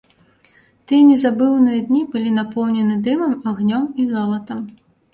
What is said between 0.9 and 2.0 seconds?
Тыя незабыўныя